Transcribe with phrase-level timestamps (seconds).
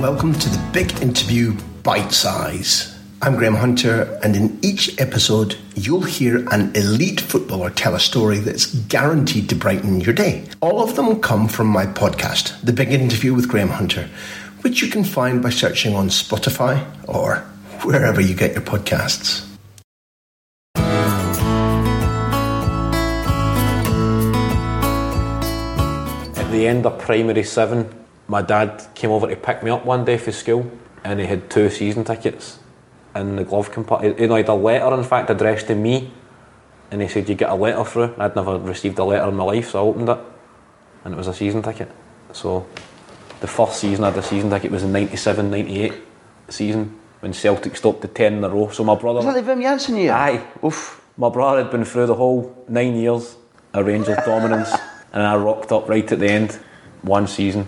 [0.00, 2.98] Welcome to the Big Interview Bite Size.
[3.20, 8.38] I'm Graham Hunter, and in each episode, you'll hear an elite footballer tell a story
[8.38, 10.46] that's guaranteed to brighten your day.
[10.62, 14.08] All of them come from my podcast, The Big Interview with Graham Hunter,
[14.62, 17.40] which you can find by searching on Spotify or
[17.82, 19.46] wherever you get your podcasts.
[26.38, 30.04] At the end of primary seven, my dad came over to pick me up one
[30.04, 30.70] day for school
[31.02, 32.60] and he had two season tickets
[33.16, 34.20] in the glove compartment.
[34.20, 36.12] You know, he had a letter, in fact, addressed to me
[36.92, 38.14] and he said, You get a letter through.
[38.18, 40.18] I'd never received a letter in my life, so I opened it
[41.04, 41.90] and it was a season ticket.
[42.32, 42.68] So
[43.40, 45.92] the first season I had a season ticket was in 97 98
[46.50, 48.68] season when Celtic stopped the 10 in a row.
[48.68, 49.18] So my brother.
[49.18, 50.12] Is that the Wim Jansen year?
[50.12, 50.46] Aye.
[50.64, 51.04] Oof.
[51.16, 53.36] My brother had been through the whole nine years
[53.74, 54.70] of Rangers dominance,
[55.12, 56.60] and I rocked up right at the end.
[57.02, 57.66] One season,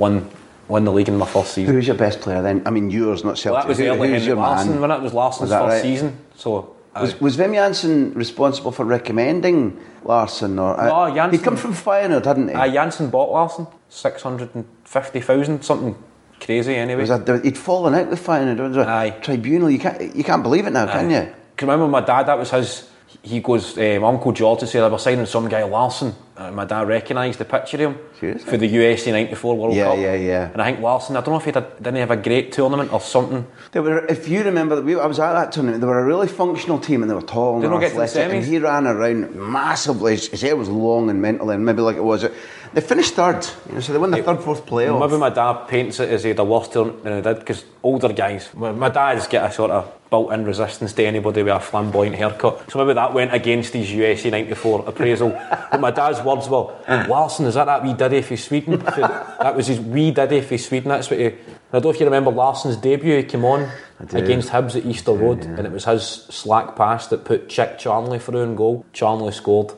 [0.00, 0.28] won
[0.68, 1.76] won the league in my first Who season.
[1.76, 2.62] was your best player then?
[2.64, 3.52] I mean, yours, not Celtic.
[3.54, 4.80] Well, that was Who- early who's Henrik your Larsson man?
[4.82, 5.82] when it was Larsson's Was first right?
[5.82, 6.16] season.
[6.36, 10.58] So I- Was, was Wim Jansen responsible for recommending Larsson?
[10.58, 12.54] Or uh, No, Jansen- He'd come from Feyenoord, hadn't he?
[12.54, 15.96] uh, Jansen bought Larsson six hundred and fifty thousand, something
[16.40, 17.00] crazy anyway.
[17.00, 18.58] Was that, he'd fallen out with Feyenoord.
[18.58, 19.10] It was a Aye.
[19.22, 19.70] Tribunal.
[19.70, 21.28] You can't, you can't believe it now, can you?
[21.56, 22.24] Can remember my dad?
[22.24, 22.88] That was his.
[23.22, 26.14] He goes, um, Uncle George said they were signing some guy Larsson.
[26.36, 28.50] And my dad recognised the picture of him Seriously?
[28.50, 29.98] for the USA '94 World Yeah, Cup.
[29.98, 30.26] yeah, yeah.
[30.26, 30.50] yeah.
[30.52, 31.16] And I think Larsson.
[31.16, 33.46] I don't know if he did, didn't he have a great tournament or something.
[33.72, 35.82] They were, if you remember, we, I was at that tournament.
[35.82, 37.90] They were a really functional team, and they were tall and Did they not get
[37.90, 38.32] to the athletic.
[38.32, 40.12] And he ran around massively.
[40.12, 42.24] His his hair was long and mental, and maybe like it was.
[42.72, 45.00] They finished third, you know, so they won the third, fourth playoff.
[45.00, 47.64] Maybe my dad paints it as he had a worse tournament than he did because
[47.82, 48.48] older guys.
[48.54, 52.70] My my dad's got a sort of built-in resistance to anybody with a flamboyant haircut.
[52.70, 55.30] So maybe that went against his USA '94 appraisal.
[55.70, 56.72] but my dad's words were,
[57.08, 58.78] "Larsson, is that that wee diddy for Sweden?"
[59.40, 60.90] That was his wee diddy for Sweden.
[60.90, 61.26] That's what he.
[61.26, 61.32] I
[61.72, 63.16] don't know if you remember Larsson's debut.
[63.16, 63.68] He came on
[64.12, 68.18] against Hibs at Easter Road, and it was his slack pass that put Chick Charnley
[68.18, 68.84] through in goal.
[68.92, 69.72] Charnley scored.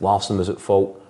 [0.00, 1.02] Larsson was at fault.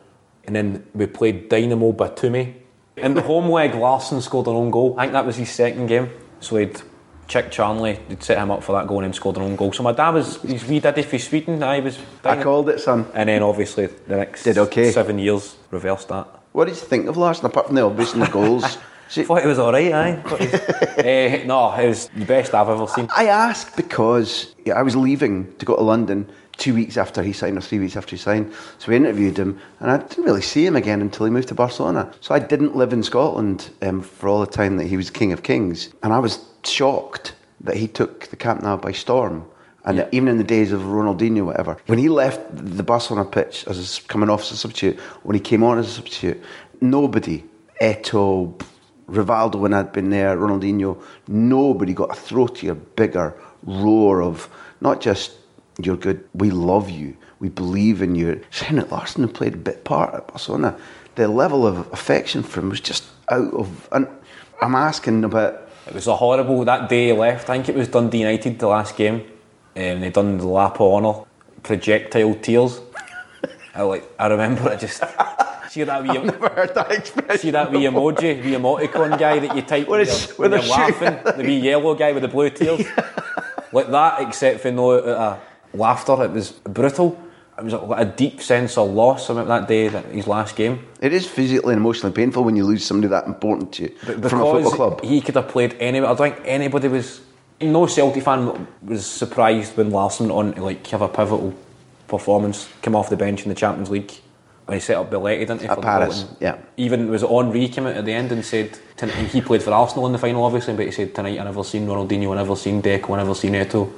[0.46, 2.54] And then we played Dinamo Batumi.
[2.96, 4.94] In the home leg, Larsson scored an own goal.
[4.98, 6.10] I think that was his second game.
[6.40, 6.80] So he'd
[7.28, 9.72] Chick Charnley, they'd set him up for that goal and then scored an own goal.
[9.72, 11.62] So my dad was, he's wee daddy for Sweden.
[11.62, 11.98] I was.
[12.24, 13.06] I called it, son.
[13.14, 14.92] And then obviously the next Did okay.
[14.92, 16.28] seven years reversed that.
[16.52, 18.78] What did you think of Larsson, apart from the obvious and the goals?
[19.08, 20.22] See, Thought it was alright, aye.
[20.26, 23.08] Thought he- Eh, no, it was the best I've ever seen.
[23.14, 26.28] I asked because I was leaving to go to London
[26.58, 28.52] two weeks after he signed, or three weeks after he signed.
[28.78, 31.54] So we interviewed him, and I didn't really see him again until he moved to
[31.54, 32.10] Barcelona.
[32.20, 35.32] So I didn't live in Scotland um, for all the time that he was King
[35.32, 39.44] of Kings, and I was shocked that he took the Camp Nou by storm.
[39.84, 40.08] And Yeah.
[40.10, 44.02] even in the days of Ronaldinho, whatever, when he left the Barcelona pitch as a,
[44.08, 46.42] coming off as a substitute, when he came on as a substitute,
[46.80, 47.44] nobody,
[47.80, 48.58] Eto'o,
[49.08, 53.34] Rivaldo when I'd been there, Ronaldinho, nobody got a throatier, bigger
[53.64, 54.48] roar of
[54.80, 55.32] not just
[55.82, 58.42] you're good, we love you, we believe in you.
[58.50, 60.78] Henrik Larsson played a bit part at Barcelona.
[61.16, 63.88] The level of affection for him was just out of.
[63.92, 64.06] And
[64.60, 65.68] I'm asking about.
[65.86, 67.48] It was a horrible that day he left.
[67.48, 69.20] I think it was Dundee United the last game.
[69.76, 71.24] Um, they done the lap of honour,
[71.62, 72.80] projectile tears.
[73.74, 74.10] I like.
[74.18, 75.02] I remember it just.
[75.68, 77.38] See that wee, Never heard that expression.
[77.38, 80.70] see that wee emoji, wee emoticon guy that you type When you're, when when you're
[80.70, 82.86] laughing, the wee yellow guy with the blue tears,
[83.72, 84.22] like that.
[84.22, 85.38] Except for no uh,
[85.78, 87.18] laughter, it was brutal.
[87.58, 90.86] it was a deep sense of loss about that day, that his last game.
[91.00, 94.30] It is physically and emotionally painful when you lose somebody that important to you But
[94.30, 95.04] from a football club.
[95.04, 96.10] He could have played anywhere.
[96.10, 97.20] I don't think anybody was.
[97.60, 101.54] No Celtic fan was surprised when Larsson on to like have a pivotal
[102.08, 104.12] performance, come off the bench in the Champions League
[104.66, 105.66] when he set up Belletti, didn't he?
[105.66, 106.36] At for Paris, Bolton.
[106.40, 106.58] yeah.
[106.76, 110.06] Even was Henri came out at the end and said "Ton- he played for Arsenal
[110.06, 112.82] in the final, obviously, but he said tonight I never seen Ronaldinho, I never seen
[112.82, 113.90] Deco, I never seen Eto'o.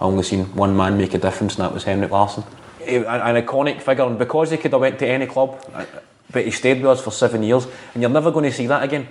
[0.00, 2.44] I only seen one man make a difference, and that was Henrik Larsson.
[2.86, 5.84] An, an iconic figure, and because he could have went to any club, uh,
[6.30, 8.82] but he stayed with us for seven years, and you're never going to see that
[8.82, 9.08] again.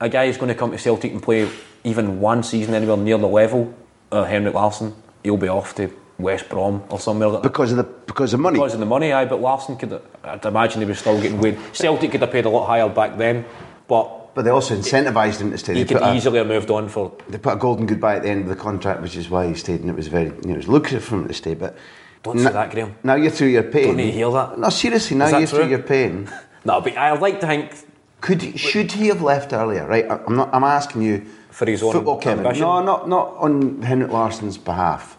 [0.00, 1.48] A guy who's going to come to Celtic and play
[1.84, 3.74] even one season anywhere near the level
[4.12, 7.48] of Henrik Larsson, he'll be off to West Brom or somewhere like that.
[7.48, 8.58] because of the because of money.
[8.58, 11.58] Because of the money, aye, but Larsson could, I'd imagine he was still getting weighed.
[11.72, 13.44] Celtic could have paid a lot higher back then,
[13.88, 15.72] but but they also incentivised him to stay.
[15.72, 17.16] he They could put, a, easily have moved on for.
[17.30, 19.54] they put a golden goodbye at the end of the contract, which is why he
[19.54, 21.54] stayed, and it was very, you know, it was lucrative for him to stay.
[21.54, 21.74] But
[22.22, 22.94] Don't say that, Graham.
[23.02, 23.86] Now you're through your pain.
[23.86, 24.58] Don't need to hear that.
[24.58, 26.30] No, seriously, now you're through your pain.
[26.66, 27.72] No, but I'd like to think
[28.20, 29.86] Could should he have left earlier?
[29.86, 30.52] Right, I- I'm not.
[30.52, 32.44] I'm asking you For his own football, Kevin.
[32.44, 32.62] ambition?
[32.62, 35.16] No, not not on Henrik Larsson's behalf.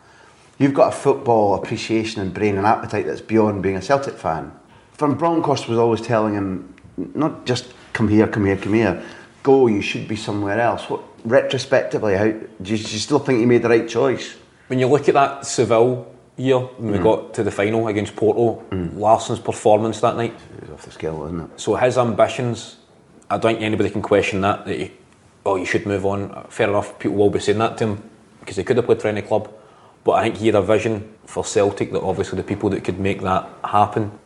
[0.59, 4.51] You've got a football appreciation and brain and appetite that's beyond being a Celtic fan.
[4.97, 6.73] Van Bronckhorst was always telling him,
[7.15, 9.03] not just come here, come here, come here.
[9.43, 9.67] Go.
[9.67, 10.89] You should be somewhere else.
[10.89, 14.35] What retrospectively, how do you, do you still think you made the right choice?
[14.67, 17.03] when you look at that Seville year when we mm.
[17.03, 18.97] got to the final against Porto, mm.
[18.97, 20.35] Larsson's performance that night.
[20.57, 21.59] It was off the scale, wasn't it?
[21.59, 22.77] So his ambitions,
[23.29, 24.65] I don't think anybody can question that.
[24.65, 24.91] That he,
[25.45, 26.45] oh, you should move on.
[26.49, 28.09] Fair enough, people will be saying that to him
[28.39, 29.51] because he could have played for any club.
[30.03, 32.99] But I think he had a vision for Celtic that obviously the people that could
[32.99, 34.17] make that happen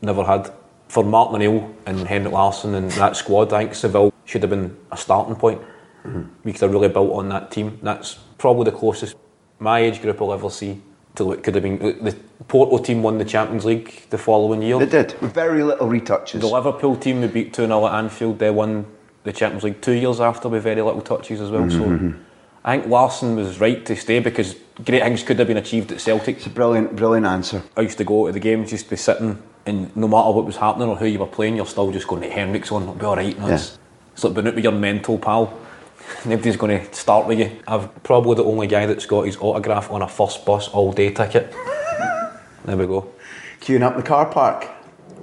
[0.00, 0.52] never had.
[0.88, 4.76] For Martin O'Neill and Henrik Larsson and that squad, I think Seville should have been
[4.90, 5.60] a starting point.
[6.04, 6.22] Mm-hmm.
[6.44, 7.78] We could have really built on that team.
[7.82, 9.16] That's probably the closest
[9.58, 10.80] my age group will ever see
[11.16, 11.78] to what could have been.
[11.78, 14.78] The Porto team won the Champions League the following year.
[14.78, 16.40] They did with very little retouches.
[16.40, 18.86] The Liverpool team we beat 2 0 at Anfield, they won
[19.24, 21.68] the Champions League two years after with very little touches as well.
[21.68, 22.22] So mm-hmm.
[22.64, 26.00] I think Larsson was right to stay because great things could have been achieved at
[26.00, 26.36] Celtic.
[26.36, 27.62] It's a brilliant, brilliant answer.
[27.76, 30.56] I used to go to the games, just be sitting, and no matter what was
[30.56, 33.04] happening or who you were playing, you're still just going to Henrik's on, it'll be
[33.04, 33.38] alright.
[33.38, 33.78] No, it's,
[34.12, 35.58] it's like being out with your mental pal.
[36.24, 37.50] Nobody's going to start with you.
[37.66, 41.12] I'm probably the only guy that's got his autograph on a first bus all day
[41.12, 41.52] ticket.
[42.64, 43.12] there we go.
[43.60, 44.68] Queuing up in the car park.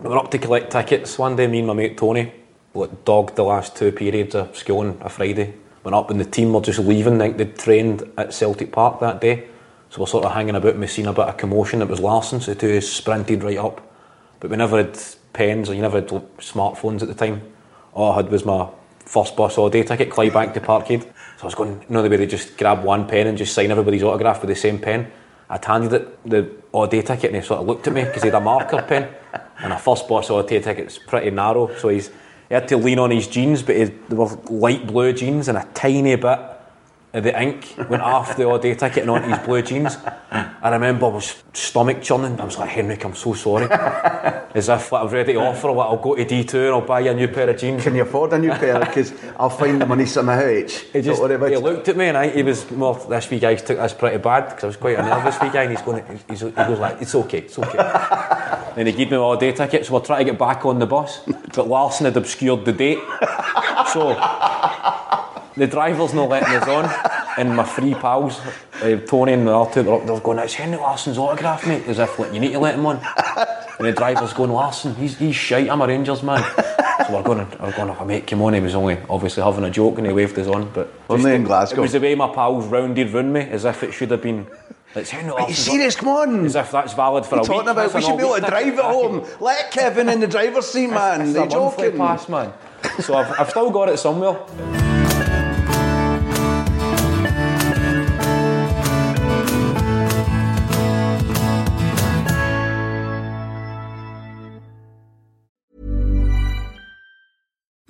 [0.01, 1.17] We were up to collect tickets.
[1.17, 2.31] One day, me and my mate Tony
[2.75, 5.55] like, dogged the last two periods of school on a Friday.
[5.83, 7.15] Went up and the team were just leaving.
[7.15, 9.47] I think they'd trained at Celtic Park that day.
[9.89, 11.81] So we're sort of hanging about and we seen a bit of commotion.
[11.81, 13.94] It was Larsson, so the two sprinted right up.
[14.39, 14.99] But we never had
[15.33, 17.41] pens or you never had smartphones at the time.
[17.93, 21.03] All I had was my first bus all day ticket, Clydebank to Parkhead.
[21.03, 23.53] So I was going, you know, the way they just grab one pen and just
[23.53, 25.11] sign everybody's autograph with the same pen.
[25.49, 28.23] I'd handed it the all day ticket and he sort of looked at me because
[28.23, 29.13] he had a marker pen.
[29.59, 32.09] And a first bus all day ticket's pretty narrow, so he's
[32.49, 35.57] he had to lean on his jeans, but he, they were light blue jeans and
[35.57, 36.39] a tiny bit
[37.23, 39.97] the ink went off the all day ticket and onto his blue jeans.
[40.31, 42.39] I remember I was stomach churning.
[42.39, 43.67] I was like, Henrik, I'm so sorry.
[43.71, 46.81] As if like, I was ready to offer, like, I'll go to D2 and I'll
[46.81, 47.83] buy you a new pair of jeans.
[47.83, 48.79] Can you afford a new pair?
[48.79, 50.39] Because I'll find the money somehow.
[50.39, 50.85] H.
[50.91, 52.95] He just he looked at me and I, he was more.
[53.09, 55.63] This wee guy took this pretty bad because I was quite a nervous wee guy
[55.63, 56.03] and he's going.
[56.29, 57.77] He's, he goes like, "It's okay, it's okay."
[58.75, 60.79] then he gave me my all day ticket, so we're trying to get back on
[60.79, 61.21] the bus,
[61.55, 62.99] but Larsson had obscured the date,
[63.93, 64.09] so
[65.57, 66.85] the driver's not letting us on.
[67.37, 68.39] And my three pals,
[68.81, 71.99] uh, Tony and the other two, they're, they're going, "It's Henry Larsson's autograph, mate," as
[71.99, 72.99] if like you need to let him on.
[73.77, 75.69] And the driver's going, "Larsson, he's he's shite.
[75.69, 76.43] I'm a Rangers man."
[77.05, 78.53] So we're going, we're going, oh, mate, come on.
[78.53, 81.41] He was only obviously having a joke and he waved us on, but Only in
[81.43, 81.79] it- Glasgow.
[81.79, 84.47] It was the way my pals rounded round me, as if it should have been.
[84.95, 85.95] It's Henry Are you serious?
[85.97, 86.45] Come on.
[86.45, 87.65] As if that's valid for a What are you week.
[87.65, 87.93] talking about?
[87.93, 89.27] We should be able to drive it home.
[89.41, 91.21] Let Kevin in the driver's seat, man.
[91.21, 91.97] A monthly joking?
[91.97, 92.53] pass, man.
[93.01, 94.84] So I've, I've still got it somewhere.